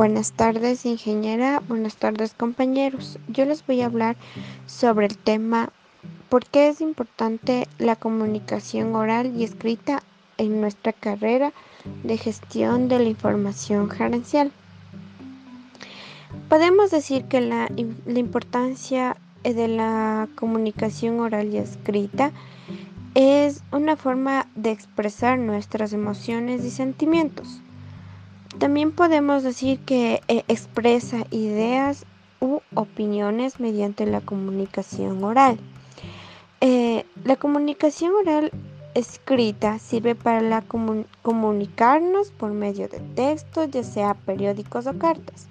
Buenas 0.00 0.32
tardes, 0.32 0.86
ingeniera. 0.86 1.62
Buenas 1.68 1.96
tardes, 1.96 2.32
compañeros. 2.32 3.18
Yo 3.28 3.44
les 3.44 3.66
voy 3.66 3.82
a 3.82 3.84
hablar 3.84 4.16
sobre 4.64 5.04
el 5.04 5.18
tema 5.18 5.68
¿Por 6.30 6.46
qué 6.46 6.68
es 6.68 6.80
importante 6.80 7.68
la 7.76 7.96
comunicación 7.96 8.96
oral 8.96 9.36
y 9.36 9.44
escrita 9.44 10.02
en 10.38 10.62
nuestra 10.62 10.94
carrera 10.94 11.52
de 12.02 12.16
gestión 12.16 12.88
de 12.88 12.98
la 12.98 13.10
información 13.10 13.90
gerencial? 13.90 14.52
Podemos 16.48 16.90
decir 16.90 17.26
que 17.26 17.42
la, 17.42 17.68
la 18.06 18.18
importancia 18.18 19.18
de 19.42 19.68
la 19.68 20.30
comunicación 20.34 21.20
oral 21.20 21.52
y 21.52 21.58
escrita 21.58 22.32
es 23.14 23.62
una 23.70 23.96
forma 23.96 24.46
de 24.54 24.70
expresar 24.70 25.38
nuestras 25.38 25.92
emociones 25.92 26.64
y 26.64 26.70
sentimientos 26.70 27.60
también 28.60 28.92
podemos 28.92 29.42
decir 29.42 29.78
que 29.80 30.20
eh, 30.28 30.44
expresa 30.46 31.26
ideas 31.30 32.04
u 32.40 32.60
opiniones 32.74 33.58
mediante 33.58 34.04
la 34.04 34.20
comunicación 34.20 35.24
oral. 35.24 35.58
Eh, 36.60 37.06
la 37.24 37.36
comunicación 37.36 38.12
oral 38.14 38.52
escrita 38.94 39.78
sirve 39.78 40.14
para 40.14 40.62
comunicarnos 41.22 42.32
por 42.32 42.52
medio 42.52 42.86
de 42.88 43.00
textos, 43.00 43.70
ya 43.70 43.82
sea 43.82 44.12
periódicos 44.12 44.86
o 44.86 44.98
cartas. 44.98 45.46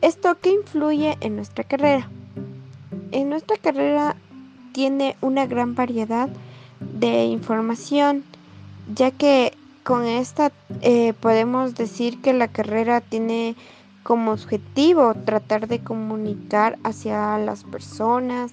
¿Esto 0.00 0.38
qué 0.40 0.52
influye 0.52 1.18
en 1.20 1.36
nuestra 1.36 1.64
carrera? 1.64 2.08
En 3.12 3.28
nuestra 3.28 3.58
carrera 3.58 4.16
tiene 4.72 5.16
una 5.20 5.44
gran 5.44 5.74
variedad 5.74 6.30
de 6.80 7.26
información, 7.26 8.24
ya 8.94 9.10
que 9.10 9.52
con 9.86 10.04
esta 10.04 10.50
eh, 10.80 11.12
podemos 11.20 11.76
decir 11.76 12.20
que 12.20 12.32
la 12.32 12.48
carrera 12.48 13.00
tiene 13.00 13.54
como 14.02 14.32
objetivo 14.32 15.14
tratar 15.14 15.68
de 15.68 15.78
comunicar 15.78 16.76
hacia 16.82 17.38
las 17.38 17.62
personas 17.62 18.50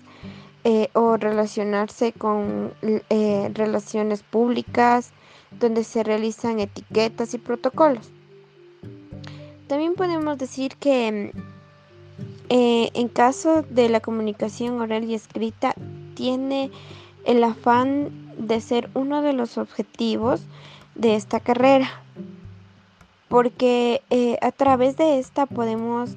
eh, 0.64 0.90
o 0.94 1.18
relacionarse 1.18 2.12
con 2.12 2.72
eh, 2.84 3.50
relaciones 3.52 4.22
públicas 4.22 5.10
donde 5.60 5.84
se 5.84 6.04
realizan 6.04 6.60
etiquetas 6.60 7.34
y 7.34 7.40
protocolos. 7.40 8.12
También 9.66 9.96
podemos 9.96 10.38
decir 10.38 10.76
que 10.76 11.34
en 12.50 13.08
caso 13.08 13.64
de 13.72 13.90
la 13.90 14.02
comunicación 14.02 14.80
oral 14.80 15.06
y 15.06 15.16
escrita 15.16 15.74
tiene 16.14 16.70
el 17.26 17.44
afán 17.44 18.12
de 18.38 18.62
ser 18.62 18.92
uno 18.94 19.24
de 19.24 19.34
los 19.34 19.58
objetivos 19.58 20.42
de 20.96 21.16
esta 21.16 21.40
carrera 21.40 22.04
porque 23.34 24.04
eh, 24.12 24.38
a 24.44 24.52
través 24.52 24.96
de 24.96 25.18
esta 25.18 25.48
podemos 25.48 26.12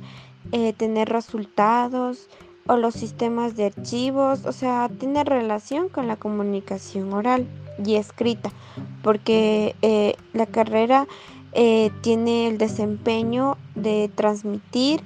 eh, 0.53 0.75
tener 0.75 1.09
resultados 1.09 2.29
o 2.67 2.77
los 2.77 2.93
sistemas 2.93 3.57
de 3.57 3.65
archivos, 3.65 4.45
o 4.45 4.53
sea, 4.53 4.91
tiene 4.99 5.25
relación 5.25 5.89
con 5.89 6.09
la 6.09 6.17
comunicación 6.17 7.15
oral 7.15 7.47
y 7.83 7.95
escrita, 7.95 8.53
porque 9.03 9.75
eh, 9.81 10.17
la 10.35 10.45
carrera 10.45 11.07
tiene 12.03 12.49
el 12.49 12.59
desempeño 12.59 13.57
de 13.75 14.11
transmitir 14.15 15.01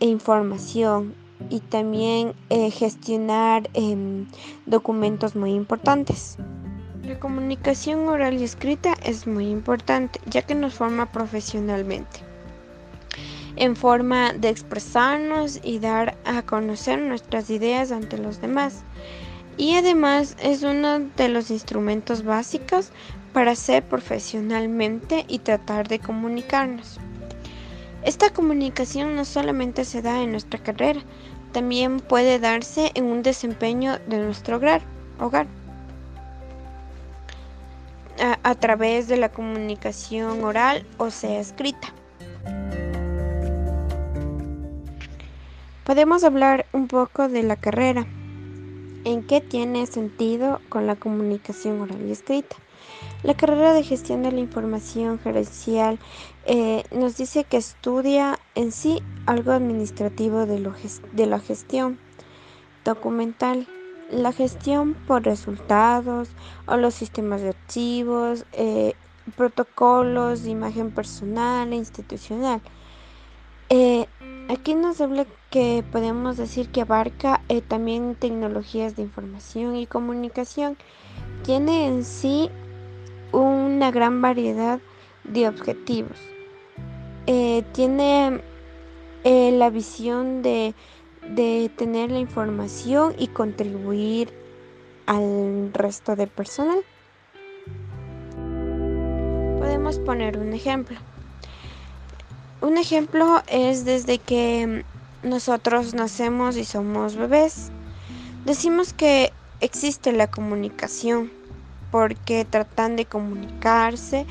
información 0.00 1.14
y 1.50 1.60
también 1.60 2.32
gestionar 2.48 3.68
em, 3.74 4.24
documentos 4.64 5.36
muy 5.36 5.52
importantes. 5.52 6.38
La 7.06 7.18
comunicación 7.20 8.08
oral 8.08 8.40
y 8.40 8.44
escrita 8.44 8.94
es 9.02 9.26
muy 9.26 9.48
importante 9.48 10.20
ya 10.26 10.42
que 10.42 10.54
nos 10.54 10.74
forma 10.74 11.12
profesionalmente 11.12 12.20
en 13.56 13.76
forma 13.76 14.32
de 14.32 14.48
expresarnos 14.48 15.60
y 15.62 15.78
dar 15.78 16.16
a 16.24 16.42
conocer 16.42 17.00
nuestras 17.00 17.50
ideas 17.50 17.92
ante 17.92 18.18
los 18.18 18.40
demás. 18.40 18.82
Y 19.56 19.74
además 19.74 20.36
es 20.42 20.62
uno 20.62 20.98
de 20.98 21.28
los 21.28 21.50
instrumentos 21.50 22.24
básicos 22.24 22.90
para 23.32 23.54
ser 23.54 23.84
profesionalmente 23.84 25.24
y 25.28 25.40
tratar 25.40 25.86
de 25.88 26.00
comunicarnos. 26.00 26.98
Esta 28.02 28.30
comunicación 28.30 29.14
no 29.14 29.24
solamente 29.24 29.84
se 29.84 30.02
da 30.02 30.22
en 30.22 30.32
nuestra 30.32 30.58
carrera, 30.58 31.00
también 31.52 32.00
puede 32.00 32.38
darse 32.38 32.90
en 32.94 33.04
un 33.04 33.22
desempeño 33.22 33.98
de 34.08 34.18
nuestro 34.18 34.56
hogar. 34.56 34.82
A, 38.18 38.54
través 38.54 39.08
de 39.08 39.16
la 39.16 39.30
comunicación 39.30 40.44
oral 40.44 40.86
o 40.98 41.10
sea 41.10 41.40
escrita. 41.40 41.92
Podemos 45.84 46.24
hablar 46.24 46.66
un 46.72 46.88
poco 46.88 47.28
de 47.28 47.42
la 47.42 47.56
carrera. 47.56 48.06
¿En 49.04 49.22
qué 49.26 49.42
tiene 49.42 49.86
sentido 49.86 50.60
con 50.70 50.86
la 50.86 50.96
comunicación 50.96 51.80
oral 51.82 52.06
y 52.08 52.12
escrita? 52.12 52.56
La 53.22 53.34
carrera 53.34 53.74
de 53.74 53.82
gestión 53.82 54.22
de 54.22 54.32
la 54.32 54.40
información 54.40 55.18
gerencial 55.18 55.98
eh, 56.46 56.84
nos 56.90 57.16
dice 57.16 57.44
que 57.44 57.58
estudia 57.58 58.38
en 58.54 58.72
sí 58.72 59.02
algo 59.26 59.52
administrativo 59.52 60.46
de, 60.46 60.70
de 61.12 61.26
la 61.26 61.38
gestión 61.38 61.98
documental 62.84 63.66
la 64.10 64.32
gestión 64.32 64.94
por 65.06 65.24
resultados 65.24 66.28
o 66.66 66.76
los 66.76 66.94
sistemas 66.94 67.40
de 67.40 67.50
archivos, 67.50 68.44
eh, 68.52 68.94
protocolos 69.36 70.42
de 70.42 70.50
imagen 70.50 70.90
personal 70.90 71.72
e 71.72 71.76
institucional. 71.76 72.60
Eh, 73.70 74.06
aquí 74.48 74.74
nos 74.74 75.00
habla 75.00 75.26
que 75.50 75.84
podemos 75.90 76.36
decir 76.36 76.68
que 76.68 76.82
abarca 76.82 77.40
eh, 77.48 77.60
también 77.60 78.14
tecnologías 78.14 78.96
de 78.96 79.02
información 79.02 79.76
y 79.76 79.86
comunicación. 79.86 80.76
Tiene 81.42 81.86
en 81.86 82.04
sí 82.04 82.50
una 83.32 83.90
gran 83.90 84.20
variedad 84.20 84.80
de 85.24 85.48
objetivos. 85.48 86.18
tiene 87.72 88.42
la 89.24 89.70
visión 89.70 90.42
de 90.42 90.74
de 91.30 91.70
tener 91.76 92.10
la 92.10 92.18
información 92.18 93.14
y 93.18 93.28
contribuir 93.28 94.32
al 95.06 95.70
resto 95.72 96.16
de 96.16 96.26
personal. 96.26 96.78
Podemos 99.58 99.98
poner 99.98 100.38
un 100.38 100.52
ejemplo. 100.52 100.98
Un 102.60 102.78
ejemplo 102.78 103.42
es 103.46 103.84
desde 103.84 104.18
que 104.18 104.84
nosotros 105.22 105.94
nacemos 105.94 106.56
y 106.56 106.64
somos 106.64 107.16
bebés. 107.16 107.70
Decimos 108.44 108.92
que 108.92 109.32
existe 109.60 110.12
la 110.12 110.26
comunicación 110.26 111.30
porque 111.90 112.44
tratan 112.44 112.96
de 112.96 113.06
comunicarse 113.06 114.26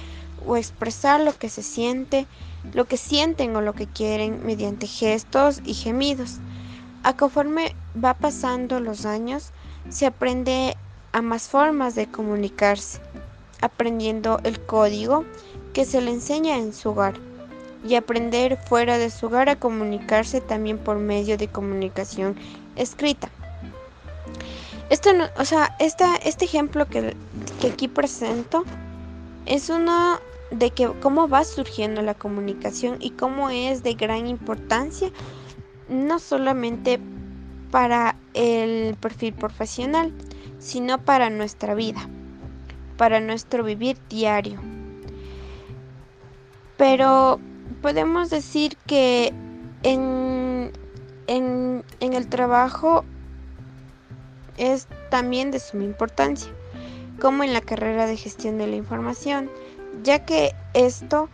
o 0.46 0.58
expresar 0.58 1.22
lo 1.22 1.34
que 1.38 1.50
se 1.50 1.64
siente, 1.64 2.28
lo 2.74 2.86
que 2.86 2.98
sienten 2.98 3.56
o 3.56 3.62
lo 3.62 3.74
que 3.74 3.88
quieren 3.88 4.46
mediante 4.46 4.88
gestos 4.88 5.62
y 5.66 5.74
gemidos. 5.74 6.40
A 7.04 7.18
conforme 7.18 7.76
va 8.02 8.14
pasando 8.14 8.80
los 8.80 9.06
años, 9.06 9.52
se 9.90 10.06
aprende 10.06 10.78
a 11.12 11.22
más 11.22 11.50
formas 11.50 11.96
de 11.96 12.08
comunicarse, 12.08 13.00
aprendiendo 13.62 14.40
el 14.46 14.60
código 14.62 15.26
que 15.74 15.84
se 15.84 16.02
le 16.02 16.12
enseña 16.12 16.58
en 16.58 16.74
su 16.74 16.92
hogar 16.92 17.16
y 17.86 17.96
aprender 17.96 18.58
fuera 18.58 18.98
de 18.98 19.10
su 19.10 19.26
hogar 19.26 19.50
a 19.50 19.58
comunicarse 19.58 20.40
también 20.40 20.78
por 20.78 20.98
medio 20.98 21.38
de 21.38 21.50
comunicación 21.50 22.38
escrita. 22.78 23.30
Esto 24.90 25.10
o 25.38 25.46
sea, 25.46 25.76
este 25.80 26.46
ejemplo 26.46 26.88
que, 26.88 27.16
que 27.60 27.68
aquí 27.68 27.90
presento 27.90 28.64
es 29.46 29.70
uno 29.70 30.20
de 30.52 30.70
que 30.70 30.90
cómo 31.02 31.28
va 31.28 31.44
surgiendo 31.44 32.02
la 32.02 32.14
comunicación 32.14 32.98
y 33.02 33.12
cómo 33.12 33.50
es 33.50 33.84
de 33.84 33.96
gran 33.96 34.28
importancia 34.28 35.12
no 35.88 36.20
solamente 36.20 37.00
para 37.72 38.16
el 38.34 38.96
perfil 38.96 39.34
profesional, 39.34 40.14
sino 40.60 41.04
para 41.04 41.30
nuestra 41.30 41.76
vida, 41.76 42.08
para 42.98 43.20
nuestro 43.20 43.64
vivir 43.64 43.98
diario. 44.10 44.60
Pero 46.78 47.40
podemos 47.82 48.30
decir 48.30 48.78
que 48.86 49.34
en, 49.84 50.72
en, 51.28 51.84
en 52.00 52.14
el 52.14 52.28
trabajo 52.28 53.04
es 54.58 54.88
también 55.10 55.52
de 55.52 55.60
suma 55.60 55.84
importancia, 55.84 56.52
como 57.20 57.44
en 57.44 57.54
la 57.54 57.62
carrera 57.62 58.06
de 58.06 58.18
gestión 58.18 58.58
de 58.58 58.68
la 58.68 58.76
información, 58.76 59.50
ya 60.04 60.26
que 60.26 60.54
esto 60.74 61.30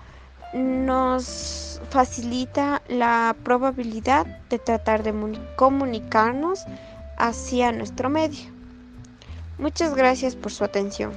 nos 0.54 1.82
facilita 1.90 2.82
la 2.88 3.36
probabilidad 3.44 4.26
de 4.50 4.60
tratar 4.60 5.04
de 5.04 5.14
comunicarnos 5.56 6.66
hacia 7.18 7.72
nuestro 7.72 8.10
medio. 8.10 8.46
Muchas 9.58 9.96
gracias 9.96 10.36
por 10.36 10.52
su 10.52 10.64
atención. 10.64 11.12